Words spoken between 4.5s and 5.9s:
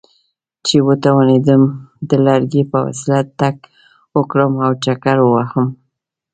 او چکر ووهم.